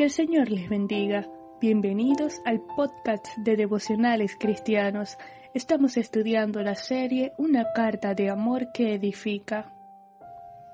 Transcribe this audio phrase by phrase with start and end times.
[0.00, 1.28] Que el Señor les bendiga.
[1.60, 5.18] Bienvenidos al podcast de devocionales cristianos.
[5.52, 9.74] Estamos estudiando la serie Una carta de amor que edifica.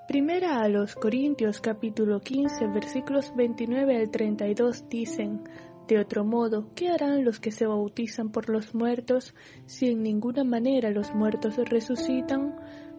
[0.06, 5.42] Primera a los Corintios capítulo 15 versículos 29 al 32 dicen,
[5.88, 9.34] De otro modo, ¿qué harán los que se bautizan por los muertos
[9.64, 12.54] si en ninguna manera los muertos resucitan?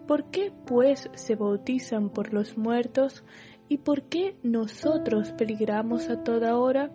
[0.06, 3.24] ¿Por qué pues se bautizan por los muertos?
[3.68, 6.90] ¿Y por qué nosotros peligramos a toda hora?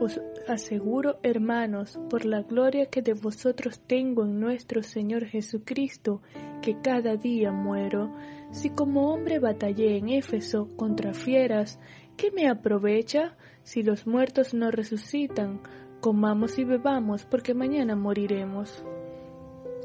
[0.00, 6.22] Os aseguro, hermanos, por la gloria que de vosotros tengo en nuestro Señor Jesucristo,
[6.62, 8.12] que cada día muero.
[8.50, 11.78] Si como hombre batallé en Éfeso contra fieras,
[12.16, 15.60] ¿qué me aprovecha si los muertos no resucitan?
[16.00, 18.84] Comamos y bebamos, porque mañana moriremos.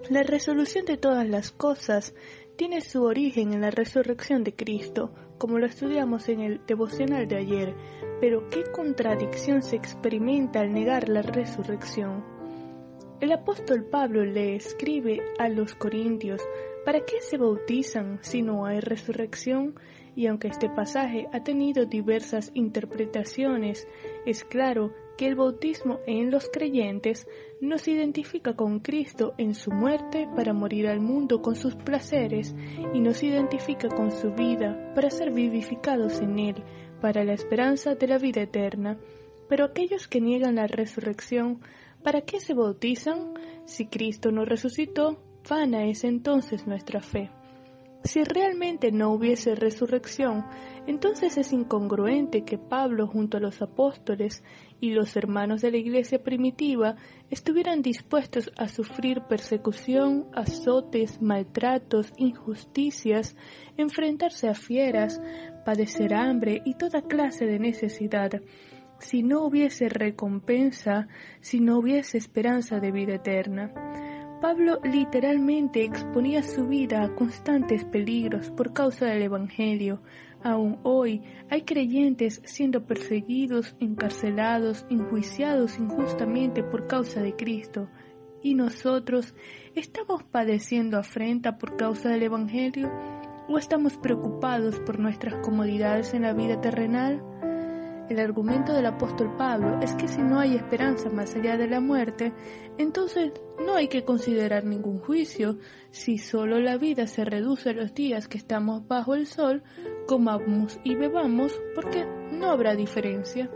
[0.09, 2.15] La resolución de todas las cosas
[2.55, 7.37] tiene su origen en la resurrección de Cristo, como lo estudiamos en el devocional de
[7.37, 7.75] ayer,
[8.21, 12.23] pero ¿qué contradicción se experimenta al negar la resurrección?
[13.21, 16.41] El apóstol Pablo le escribe a los Corintios,
[16.85, 19.79] ¿para qué se bautizan si no hay resurrección?
[20.15, 23.87] Y aunque este pasaje ha tenido diversas interpretaciones,
[24.25, 27.27] es claro que el bautismo en los creyentes
[27.59, 32.55] nos identifica con Cristo en su muerte para morir al mundo con sus placeres
[32.93, 36.63] y nos identifica con su vida para ser vivificados en Él,
[37.01, 38.97] para la esperanza de la vida eterna.
[39.49, 41.59] Pero aquellos que niegan la resurrección,
[42.01, 43.33] ¿para qué se bautizan?
[43.65, 47.29] Si Cristo no resucitó, vana es entonces nuestra fe.
[48.03, 50.45] Si realmente no hubiese resurrección,
[50.87, 54.41] entonces es incongruente que Pablo junto a los apóstoles
[54.79, 56.95] y los hermanos de la iglesia primitiva
[57.29, 63.35] estuvieran dispuestos a sufrir persecución, azotes, maltratos, injusticias,
[63.75, 65.21] enfrentarse a fieras,
[65.65, 68.31] padecer hambre y toda clase de necesidad,
[68.99, 71.07] si no hubiese recompensa,
[71.41, 73.73] si no hubiese esperanza de vida eterna.
[74.41, 80.01] Pablo literalmente exponía su vida a constantes peligros por causa del Evangelio.
[80.41, 87.89] Aún hoy hay creyentes siendo perseguidos, encarcelados, enjuiciados injustamente por causa de Cristo.
[88.41, 89.35] ¿Y nosotros
[89.75, 92.89] estamos padeciendo afrenta por causa del Evangelio?
[93.49, 97.21] ¿O estamos preocupados por nuestras comodidades en la vida terrenal?
[98.09, 101.79] El argumento del apóstol Pablo es que si no hay esperanza más allá de la
[101.79, 102.33] muerte,
[102.79, 103.33] entonces
[103.63, 105.59] no hay que considerar ningún juicio.
[105.91, 109.61] Si solo la vida se reduce a los días que estamos bajo el sol,
[110.07, 113.51] comamos y bebamos porque no habrá diferencia.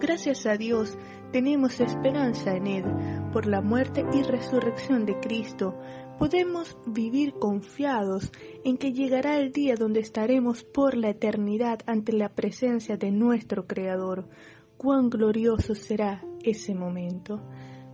[0.00, 0.98] Gracias a Dios
[1.30, 2.84] tenemos esperanza en Él.
[3.32, 5.78] Por la muerte y resurrección de Cristo
[6.22, 8.30] podemos vivir confiados
[8.62, 13.66] en que llegará el día donde estaremos por la eternidad ante la presencia de nuestro
[13.66, 14.28] Creador.
[14.76, 17.42] Cuán glorioso será ese momento.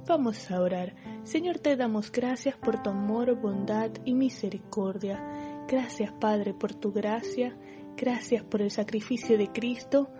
[0.06, 0.94] Vamos a orar.
[1.22, 5.64] Señor, te damos gracias por tu amor, bondad y misericordia.
[5.66, 7.56] Gracias, Padre, por tu gracia.
[7.96, 10.10] Gracias por el sacrificio de Cristo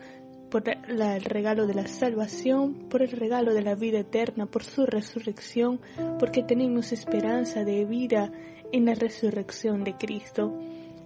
[0.51, 4.87] por el regalo de la salvación, por el regalo de la vida eterna, por su
[4.87, 5.81] resurrección,
[6.19, 8.33] porque tenemos esperanza de vida
[8.73, 10.59] en la resurrección de Cristo.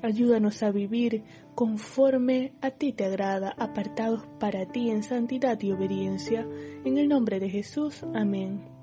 [0.03, 1.23] Ayúdanos a vivir
[1.55, 6.47] conforme a ti te agrada, apartados para ti en santidad y obediencia.
[6.85, 8.82] En el nombre de Jesús, amén.